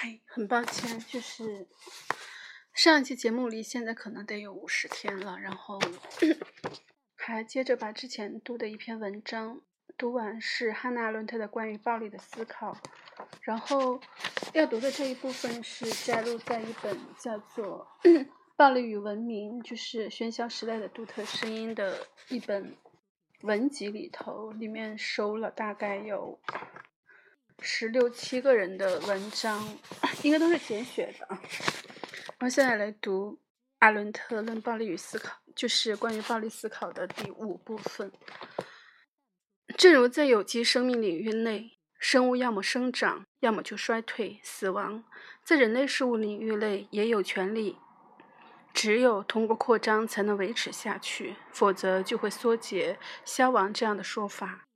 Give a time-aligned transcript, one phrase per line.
[0.00, 1.66] 嗨，很抱歉，就是
[2.72, 5.76] 上一期节目离现在可能得有五十天了，然后
[7.18, 9.60] 还接着把之前读的一篇文章
[9.96, 12.78] 读完，是汉娜·伦特的关于暴力的思考，
[13.40, 14.00] 然后
[14.52, 17.84] 要读的这一部分是摘录在一本叫做
[18.54, 22.76] 《暴力与文明》，就是喧嚣时代的独特声音的一本
[23.40, 26.38] 文集里头，里面收了大概有。
[27.60, 29.68] 十六七个人的文章，
[30.22, 31.26] 应该都是简写的。
[31.28, 33.40] 然后现在来读
[33.80, 38.12] 阿伦特论暴力与思考，就是关于暴力思考的第五部分。
[39.76, 45.04] 正如在有机生命领域内，生物要么生长，要么就衰退、死亡，
[45.44, 47.76] 在人类事物领域内也有权利，
[48.72, 53.74] 只有通过扩张才能维持下去，否则就会缩减、消亡。
[53.74, 54.67] 这样的说法。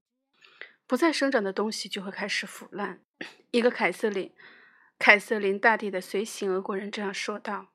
[0.92, 3.00] 不再生长的东西就会开始腐烂。
[3.50, 4.30] 一个凯瑟琳，
[4.98, 7.68] 凯瑟琳大帝的随行俄国人这样说道：“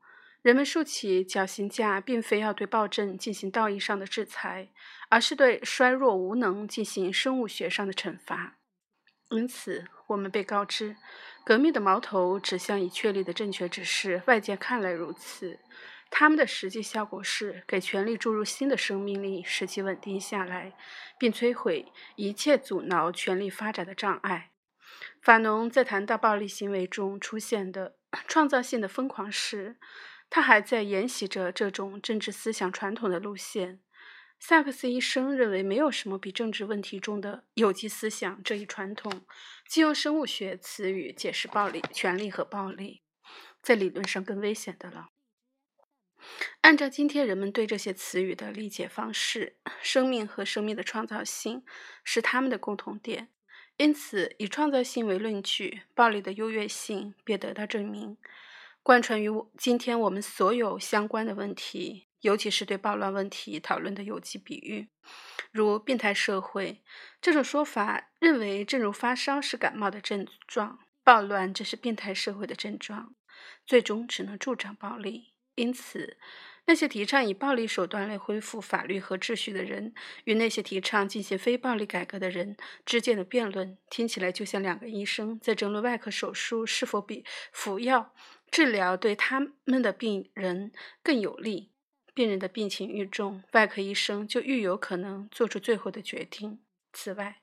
[0.44, 4.70] 人们竖起绞刑架，并非要对暴政进行道义上的制裁，
[5.10, 8.60] 而是对衰弱无能进行生物学上的惩罚。
[9.32, 10.96] 因此，我们被告知，
[11.44, 14.22] 革命的矛头指向已确立的正确指示。
[14.28, 15.58] 外界看来如此。”
[16.10, 20.76] 他们的实际效果是给权力注入新的生命力，使其稳定下来，
[21.20, 24.52] 并摧毁一切阻挠权力发展的障碍。
[25.22, 27.98] 法农在谈到暴力行为中出现的
[28.28, 29.78] 创造性的疯狂时，
[30.30, 33.82] 他还在沿袭着这种政治思想传统的路线。
[34.40, 39.26] 萨克斯医生认为，没有什么比政治问题中的有机思想这一传统，
[39.68, 43.02] 既用生物学词语解释暴力、权力和暴力，
[43.62, 45.08] 在理论上更危险的了。
[46.62, 51.64] 按照今天人们对这些词语的理解方式，生命和生命的创造性
[52.04, 53.30] 是他们的共同点。
[53.78, 58.18] 因此，以创造性为论据，暴力的优越性便得到证明。
[58.82, 64.88] 贯穿于今天我们所有相关的问题，尤其是对暴乱问题讨论的有机比喻，
[65.52, 66.82] 如病态社会
[67.22, 73.14] 这种说法，认为正如发烧是感冒的症状，暴乱这是病态社会的症状，
[73.66, 75.34] 最终只能助长暴力。
[75.58, 76.18] 因此，
[76.66, 79.94] 那些提倡以暴力手段来恢复法律和秩序的人，
[80.26, 88.14] 与那些提倡进行非暴力改革的人之间的辩论，听起来就像两个医生在争论外科手术是否比服药
[88.52, 91.72] 治疗对他们的病人更有利。
[92.14, 96.60] 病人的病情愈重，外科医生就愈有可能做出最后的决定。
[96.92, 97.42] 此外，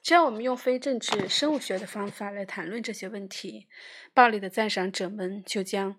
[0.00, 3.66] 只要我们用非政治生物学的方法来谈论这些问题，
[4.14, 5.96] 暴力的赞赏者们就将。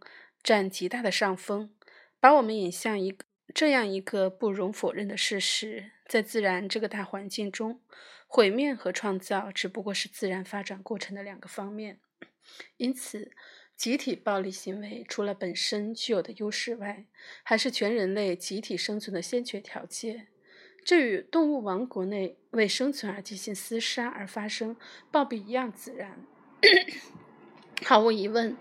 [0.48, 1.74] 占极大的上风，
[2.22, 7.82] 把我们引向一个这样一个不容否认的事实：在自然这个大环境中，
[8.28, 12.00] 毁灭和创造只不过是自然发展过程的两个方面。
[12.78, 13.34] 因此，
[13.76, 17.04] 集体暴力行为除了本身具有的优势外，
[17.44, 20.28] 还是全人类集体生存的先决条件。
[20.86, 24.78] 这与动物王国内为生存而进行厮杀而发生
[25.12, 26.26] 暴毙一样自然。
[27.86, 28.58] 毫无疑问，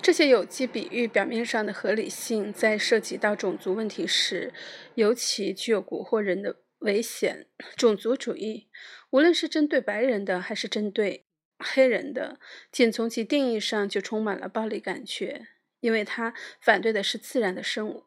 [0.00, 4.52] 这些有机比喻表面上的合理性，在涉及到种族问题时，
[4.94, 7.46] 尤其具有蛊惑人的危险。
[7.76, 8.68] 种族主义，
[9.10, 11.26] 无论是针对白人的，还是针对
[11.58, 12.38] 黑人的，
[12.72, 15.48] 仅从其定义上就充满了暴力感觉，
[15.80, 18.04] 因为它反对的是自然的生物、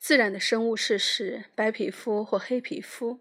[0.00, 3.20] 自然的生物事实——白皮肤或黑皮肤，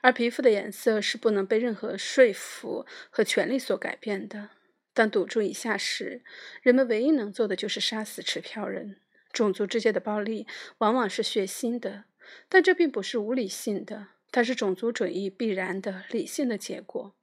[0.00, 4.50] 而皮肤的颜色是不能被任何说服和权力所改变的。
[4.94, 6.22] 当赌注已下时，
[6.62, 8.96] 人们唯一能做的就是杀死持票人。
[9.32, 10.46] 种族之间的暴力
[10.78, 12.04] 往往是血腥的，
[12.48, 17.14] 但这并不是无理性的，它是种族主义必然的理性的结果。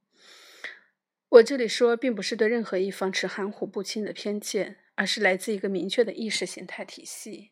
[1.29, 7.51] 我这里说，并不是对任何一方持含糊不清的偏见，而是来自一个明确的意识形态体系。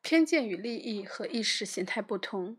[0.00, 2.56] 偏见与利益和意识形态不同，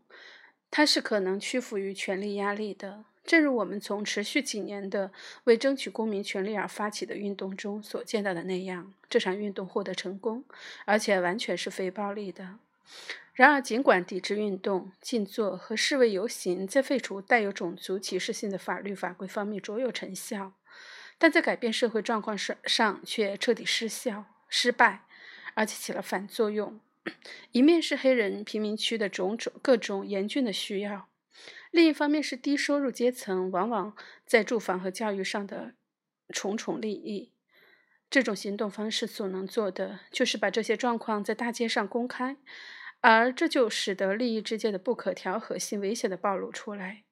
[0.70, 3.06] 它是可能屈服于权力压力的。
[3.24, 5.12] 正如我们从持续几年的
[5.44, 10.44] 为争取公民权利而发起的运动中所见到的那样，这场运动获得成功，
[10.84, 12.58] 而且完全是非暴力的。
[13.34, 20.52] 然而，尽管抵制运动、静坐和示威游行在废除带有种族歧视性的法律法规方面卓有成效，
[21.16, 25.04] 但在改变社会状况上上却彻底失效、失败，
[25.54, 26.78] 而且起了反作用。
[27.52, 31.08] 一面是黑人贫民区的种种各种严峻的需要。
[31.72, 35.74] 另一方面是低收入阶层往往在住房和教育上的
[36.28, 37.32] 重重利益。
[38.10, 42.36] 这种行动方式所能做的，就是把这些状况在大街上公开，
[43.00, 47.04] 而这就使得利益之间的不可调和性危险的暴露出来。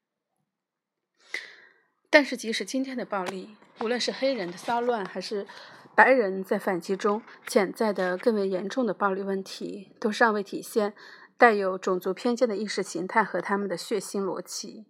[2.10, 5.46] 但是，即使今天的暴力，无论是黑人的骚乱，还是
[5.94, 10.92] 白人在反击中潜在的更为严重的暴力问题，都尚未体现
[11.40, 14.84] 带有种族偏见的意识形态和他们的血腥逻辑。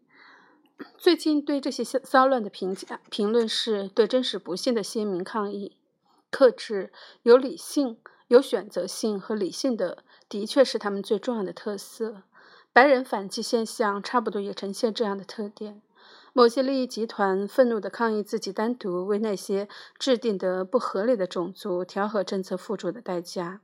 [0.99, 5.77] 最近对这些骚乱的评价评论是对真实不幸的鲜明抗议。
[6.29, 6.93] 克制、
[7.23, 12.25] 有理性、有选择性和理性的，的确是他们最重要的特色。
[12.73, 15.81] 白人反击现象差不多也呈现这样的特点。
[16.33, 19.69] 某些利益集团愤怒地抗议自己单独为那些
[20.01, 23.61] 制定的不合理的种族调和政策付出的代价，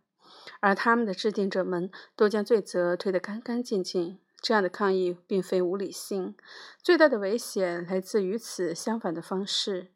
[0.61, 4.19] 而他们的制定者们都将罪责推得干干净净。
[4.41, 6.37] 这样的抗议并非无理性，
[6.81, 9.89] 最大的危险来自与此相反的方式。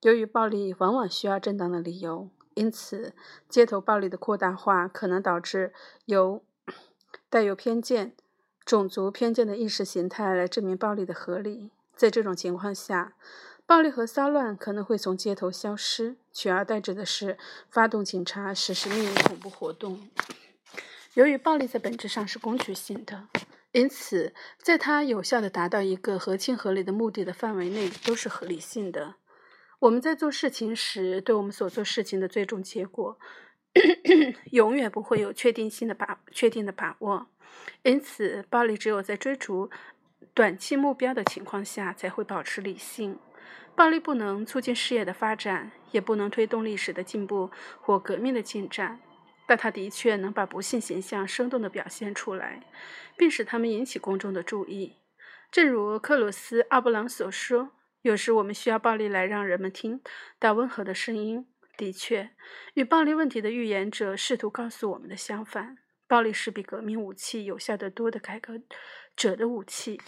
[0.00, 3.12] 由于暴力往往需要正当的理由，因此
[3.48, 5.72] 街头暴力的扩大化可能导致
[6.06, 6.42] 由
[7.30, 8.16] 带有偏见、
[8.64, 11.70] 种族偏见的意识形态来证明暴力的合理。
[11.94, 13.14] 在这种情况下，
[13.66, 17.38] 暴力和骚乱可能会从街头消失，取而代之的是
[17.70, 20.10] 发动警察实施秘密恐怖活动。
[21.14, 23.28] 由于暴力在本质上是工具性的，
[23.72, 29.14] 因此在它有效地达到一个合情合理的目的的范围内都是合理性的。
[29.80, 33.18] 我们在做事情时，对我们所做事情的最终结果，
[34.52, 37.26] 永远不会有确定性的把确定的把握。
[37.82, 39.70] 因此，暴力只有在追逐
[40.34, 43.18] 短期目标的情况下才会保持理性。
[43.74, 49.00] 暴力不能促进事业的发展，也不能推动历史的进步或革命的进展，
[49.46, 52.62] 但它的确能把不幸形象生动地表现出来，
[53.16, 54.96] 并使他们引起公众的注意。
[55.50, 57.72] 正如克鲁斯·奥布朗所说。
[58.02, 60.00] 有时我们需要暴力来让人们听
[60.40, 61.46] 到温和的声音。
[61.76, 62.30] 的确，
[62.74, 65.78] 与暴力问题的预言者试图告诉我们的相反：
[66.08, 68.60] 暴力是比革命武器有效得多的改革
[69.14, 70.00] 者的武器。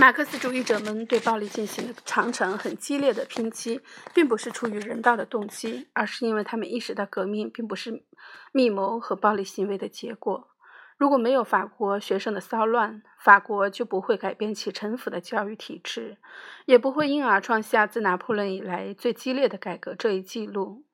[0.00, 3.80] 马克思主义者们对暴力进行的长城很激烈的抨击，
[4.12, 8.04] 并不是出于人道的动机，而是因为他们意识到革命并不是
[8.52, 10.50] 密谋和暴力行为的结果。
[10.98, 16.18] 如果没有法国学生的骚乱，法国就不会改变其陈腐的教育体制，
[16.66, 20.84] 也不会因而创下自拿破仑以来最激烈的改革这一记录。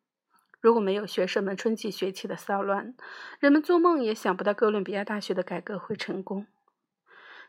[0.61, 2.95] 如果没有学生们春季学期的骚乱，
[3.41, 6.47] 人们做梦也想不到哥伦比亚大学的改革会成功。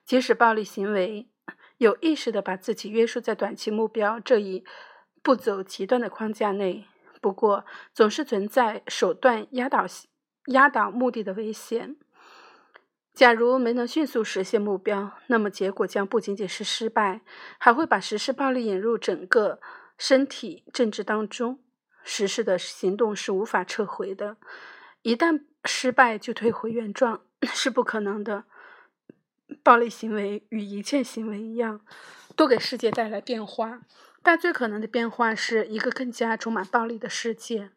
[0.05, 1.29] 即使暴力行为
[1.83, 4.63] 有意识地把自己约束在短期目标这一
[5.21, 6.85] 不走极端的框架内，
[7.21, 9.85] 不过总是存在手段压倒
[10.47, 11.97] 压倒目的的危险。
[13.13, 17.21] 假如没能迅速实现目标，那么结果将不仅仅是失败，
[17.59, 19.59] 还会把实施暴力引入整个
[19.97, 21.59] 身体政治当中。
[22.03, 24.37] 实施的行动是无法撤回的，
[25.03, 27.21] 一旦失败就退回原状
[27.53, 28.45] 是不可能的。
[29.63, 31.81] 暴力行为与一切行为一样，
[32.35, 33.81] 都给世界带来变化，
[34.21, 37.71] 但最可能的变化是一个更加充满暴力的世界。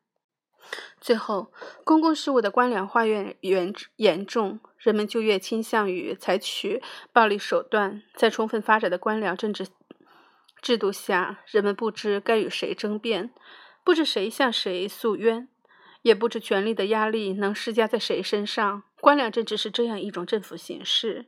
[1.00, 1.52] 最后，
[1.84, 6.82] 公共事务的官僚化越严严重，人们就越倾向于采取
[7.12, 8.02] 暴力手段。
[8.16, 9.68] 在充分发展的官僚政治
[10.60, 13.32] 制度下，人们不知该与谁争辩，
[13.84, 15.48] 不知谁向谁诉冤，
[16.06, 18.84] 也不知权力的压力能施加在谁身上。
[19.00, 21.26] 官僚政治是这样一种政府形式，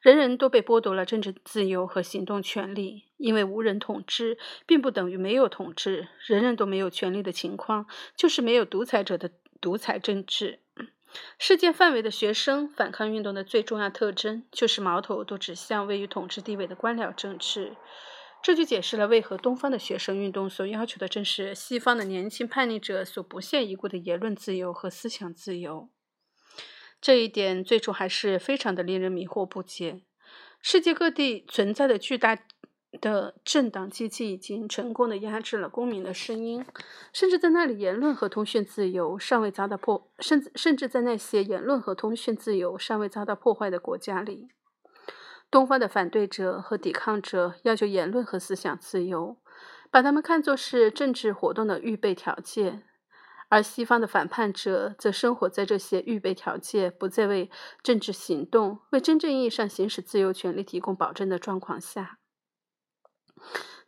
[0.00, 4.38] 人人都被剥夺了政治自由和行动权利，因为无人统治
[4.68, 6.06] 并不等于没有统治。
[6.24, 10.60] 人人都没有权利的情况，就是没有独裁者的独裁政治。
[11.36, 17.72] 世界范围的学生反抗运动的最重要特征，就是矛头都指向位于统治地位的官僚政治。
[18.42, 25.90] 这就解释了为何东方的学生运动所要求的正是西方的年轻叛逆者所不屑一顾的言论自由和思想自由。
[27.00, 30.02] 这一点最初还是非常的令人迷惑不解。
[30.62, 32.38] 世界各地存在的巨大
[33.00, 36.64] 的政党机器已经成功的压制了公民的声音，
[37.12, 44.48] 甚至在那里言论和通讯自由尚未遭到破，甚至甚至在那些言论和通讯自由尚未遭到破坏的国家里，
[45.50, 49.36] 东方的反对者和抵抗者要求言论和思想自由，
[49.90, 52.84] 把他们看作是政治活动的预备条件。
[53.48, 57.50] 而西方的反叛者则生活在这些预备条件不再为
[57.82, 62.18] 政治行动、为真正意义上行使自由权利提供保证的状况下。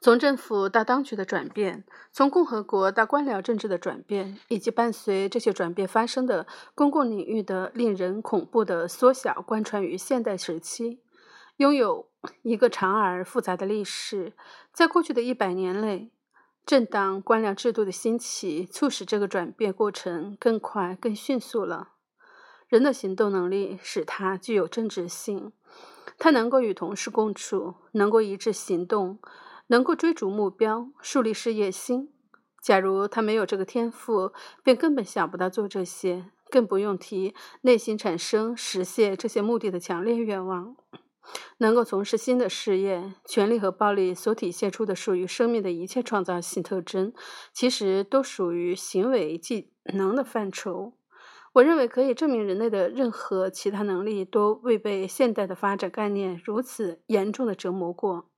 [0.00, 11.00] 从政府到当局的转变，从共和国到官僚政治的转变，以及伴随这些转变发生的公共领域的令人恐怖的缩小，贯穿于现代时期，
[11.56, 12.08] 拥有
[12.42, 14.32] 一个长而复杂的历史。
[14.72, 16.10] 在过去的一百年内。
[16.64, 21.88] 政党官僚制度的兴起，促使这个转变过程更快、更迅速了。
[22.68, 25.52] 人的行动能力使他具有政治性，
[26.18, 29.18] 他能够与同事共处，能够一致行动，
[29.66, 32.12] 能够追逐目标，树立事业心。
[32.62, 34.32] 假如他没有这个天赋，
[34.62, 40.76] 便根本想不到做这些，更不用提内心产生实现这些目的的强烈愿望。
[41.58, 47.12] 能够从事新的事业，权力和暴力所体现出的属于生命的一切创造性特征，
[47.52, 50.94] 其实都属于行为技能的范畴。
[51.54, 58.30] 我认为可以证明，人类的任何其他能力都未被现代的发展概念如此严重的折磨过。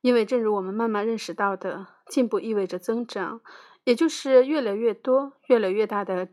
[0.00, 3.40] 因为，正如我们慢慢认识到的，进步意味着增长，
[3.84, 6.28] 也就是越来越多、越来越大的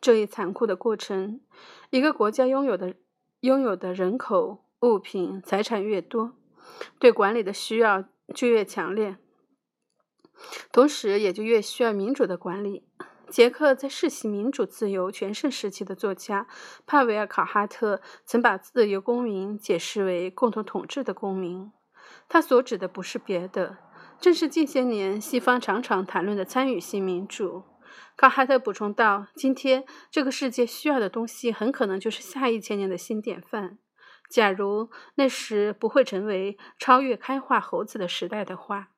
[0.00, 1.40] 这一残酷的过程。
[1.90, 2.94] 一个国家拥有的
[3.40, 4.64] 拥有的人口。
[4.82, 6.32] 物品财产越多，
[6.98, 9.16] 对管理的需要就越强烈，
[10.72, 12.84] 同时也就越需要民主的管理。
[13.30, 16.48] 杰克在世袭民主自由全盛时期的作家
[16.84, 21.70] 帕维尔·考哈特曾把自由公民解释为共同统治的公民，
[22.28, 23.78] 他所指的不是别的，
[24.20, 27.62] 正是近些年西方常常谈论的参与性民主。
[28.16, 33.78] 卡哈特补充道：“今天这个世界需要的东西，很可能就是下一千年的新典范。”
[34.32, 38.88] 假如那时不会成为超越开化猴子的时代的话，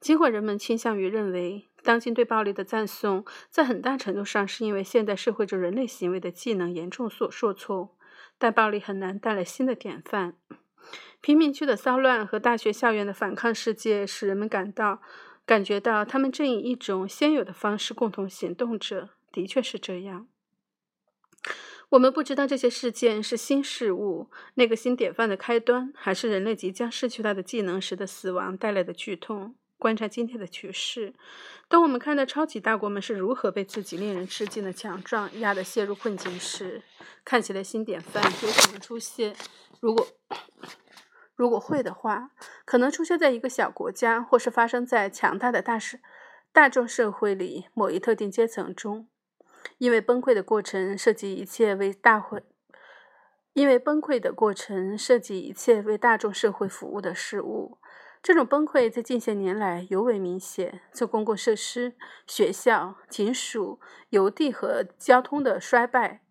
[0.00, 7.94] 尽管人们倾向于认为，当今对暴力的赞颂在很大程度上是因为现代社会中人类行为的技能严重所受挫，
[8.38, 10.38] 但暴力很难带来新的典范。
[11.20, 15.02] 贫民区的骚乱和大学校园的反抗世界使人们感到
[15.44, 19.10] 感觉到他们正以一种先有的方式共同行动着。
[19.30, 20.28] 的确是这样。
[21.90, 29.54] 我们不知道这些事件是新事物，那个新典范的开端，还是人类即将失去他的技能时的死亡带来的剧痛。
[29.78, 31.14] 观察今天的局势，
[31.68, 36.82] 当我们看到超级大国们是如何被自己令人吃惊的强壮压得陷入困境时，
[37.24, 39.34] 看起来新典范有可能出现。
[39.80, 40.06] 如果
[41.36, 42.32] 如果会的话，
[42.64, 45.98] 可能出现在一个小国家，或是发生在强大的大社
[46.52, 49.08] 大众社会里某一特定阶层中。
[49.76, 52.42] 因为崩溃的过程涉及一切为大会，
[53.52, 57.78] 因为崩溃的过程涉及一切为大众社会服务的事物。
[58.20, 61.94] 这种崩溃在近些年来尤为明显，从公共设施、
[62.26, 63.78] 学校、警署、
[64.10, 66.22] 邮递和交通的衰败、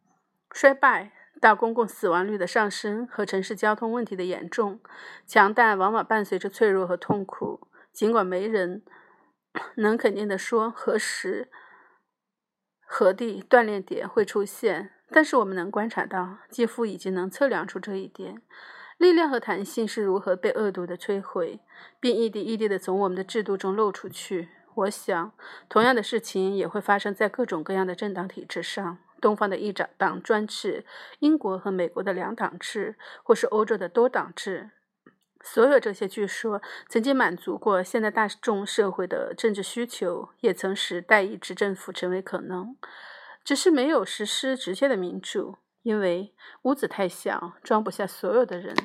[0.51, 4.81] 衰败到公共死亡率的上升和城市交通问题的严重。
[5.25, 8.83] 强大往往伴随着脆弱和痛苦，尽管没人
[9.77, 11.49] 能肯定地说何时。
[12.89, 14.91] 何地锻炼点会出现？
[15.09, 18.41] 但是我们能观察到，几乎已经能测量出这一点：
[18.97, 21.59] 力量和弹性是如何被恶毒的摧毁，
[21.99, 24.49] 并一滴一滴地从我们的制度中漏出去。
[24.73, 25.33] 我想，
[25.69, 30.85] 同样的事情也会发生在各种各样的政党体制上：东方的一党党专制，
[31.19, 34.71] 英国和美国的两党制，或是欧洲的多党制。
[35.43, 42.75] 所有这些据说曾经满足过现代大众社会的政治需求，也曾使代议制政府成为可能，
[43.43, 48.75] 只是没有实施直接的民主，因为屋子太小，装不下所有的人。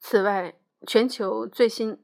[0.00, 0.54] 此外，
[0.86, 2.02] 全球最新。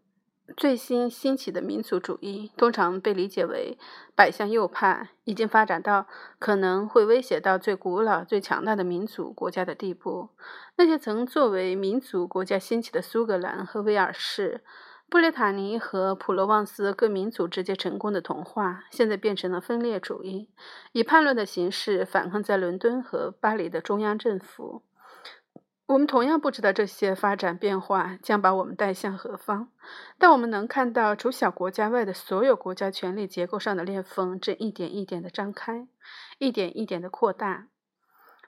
[0.56, 3.78] 最新兴起的民族主义通常被理解为
[4.14, 6.06] 摆向右派，已经发展到
[6.38, 10.28] 可能会威胁到最古老、最强大的民族国家的地步。
[10.76, 14.62] 那些曾作为民族国家兴起的苏格兰和威尔士、
[15.08, 20.50] 布列塔尼和普罗旺斯各民族直接成功的童话，现在变成了分裂主义，
[20.92, 24.82] 以叛乱的形式反抗在伦敦和巴黎的中央政府。
[25.86, 29.68] 我们同样不知道这些发展变化将把我们带向何方，
[30.18, 35.86] 但我们能看到除小国家外的所有国家权力结构上的裂缝正一点一点地张开，
[36.38, 37.66] 一点一点地扩大。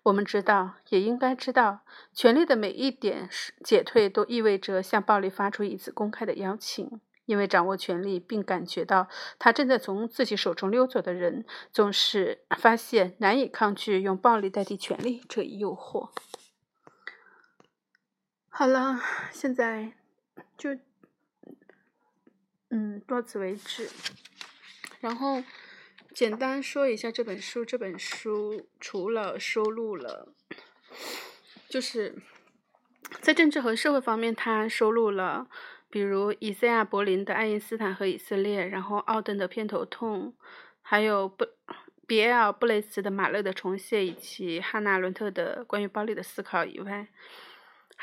[0.05, 1.81] 我们知道，也应该知道，
[2.15, 3.29] 权力的每一点
[3.63, 16.09] 解退都意味着向暴力发出一次公开的邀请，因为掌握权力并感觉到他正在从自己手中溜走的人，总是发现难以抗拒用暴力代替权力这一诱惑。
[18.59, 18.99] 好了，
[19.31, 19.93] 现在
[20.57, 20.79] 就
[22.71, 23.91] 嗯到此为止。
[24.99, 25.45] 然后
[26.15, 27.63] 简单说一下这本书。
[27.67, 30.33] 这本书除了收录了，
[31.69, 32.17] 就是
[33.21, 35.51] 在政治和社会方面，它收录了，
[35.91, 40.35] 比如以赛亚·柏林的《爱因斯坦和以色列》，然后奥登的《片头痛》，
[40.81, 41.45] 还有布
[42.07, 47.09] 比埃尔·布雷斯的《马勒的重现》，以及汉娜·伦特的关于暴力的思考以外。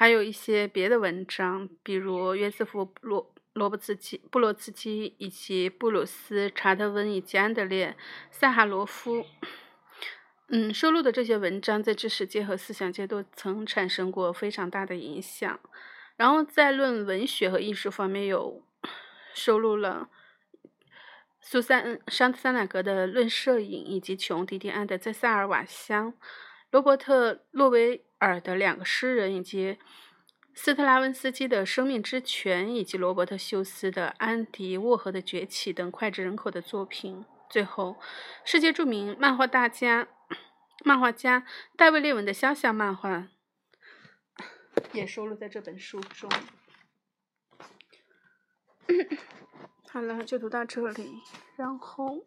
[0.03, 7.95] 还有一些别的文章，比如约瑟夫·罗罗伯茨基、布罗茨基以及布鲁斯·查德温以及安德烈·
[8.29, 9.25] 萨哈罗夫。
[10.49, 15.57] 嗯，收录的这些文章在知识界和思想界都曾产生过非常大的影响。
[16.17, 18.61] 然后在论文学和艺术方面有
[19.33, 20.09] 收录了
[21.39, 26.11] 苏珊·桑德桑纳格的《论摄影》，以及琼·迪迪安的《在萨尔瓦乡》，
[26.71, 29.77] 罗伯特·洛维尔的两个诗人，以及
[30.53, 37.25] 斯特拉文斯基的《生命之泉》，以及罗伯特·休斯的《安迪沃荷的崛起》等脍炙人口的作品。
[37.49, 37.99] 最后，
[38.45, 40.07] 世界著名漫画大家、
[40.83, 43.27] 漫画家戴维·列文的肖像漫画
[44.91, 46.29] 也收录在这本书中。
[49.91, 51.19] 好了，就读到这里，
[51.57, 52.25] 然后。